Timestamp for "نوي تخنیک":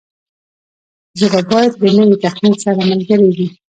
1.99-2.55